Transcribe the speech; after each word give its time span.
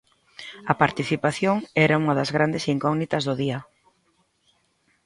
A 0.71 0.73
participación 0.83 1.55
era 1.85 1.99
unha 2.01 2.17
das 2.19 2.33
grandes 2.35 2.63
incógnitas 2.73 3.23
do 3.27 3.33
día. 3.41 3.59